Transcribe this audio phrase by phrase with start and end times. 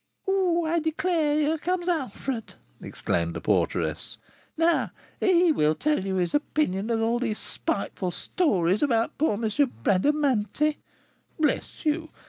[0.27, 4.17] "Oh, I declare, here comes Alfred!" exclaimed the porteress.
[4.57, 4.89] "Now
[5.19, 9.41] he will tell you his opinion of all these spiteful stories about poor M.
[9.83, 10.79] Bradamanti.
[11.39, 12.09] Bless you!